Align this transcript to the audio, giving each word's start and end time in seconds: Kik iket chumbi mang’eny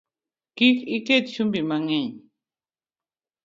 Kik 0.57 0.79
iket 0.97 1.25
chumbi 1.33 1.59
mang’eny 1.69 2.11